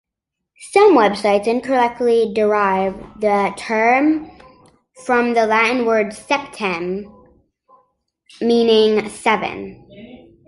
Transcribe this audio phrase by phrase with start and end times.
[0.71, 4.31] Some websites incorrectly derive the term
[5.05, 7.05] from the Latin word "septem",
[8.41, 9.85] meaning "seven".